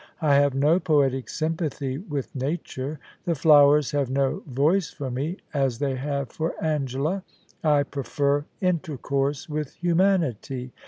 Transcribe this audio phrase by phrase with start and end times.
[0.19, 2.99] I have no poetic sympathy with nature.
[3.25, 7.21] The flowers have no voice for me, as they have for Angela.
[7.63, 10.71] I prefer intercourse with humanity.